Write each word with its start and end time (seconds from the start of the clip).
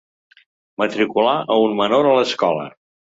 Matricular 0.83 1.35
a 1.57 1.57
un 1.65 1.75
menor 1.83 2.09
a 2.13 2.17
l'escola. 2.21 2.65